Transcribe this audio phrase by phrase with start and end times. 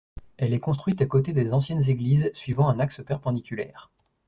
[0.37, 3.91] Elle est construite à côté des anciennes églises suivant un axe perpendiculaire.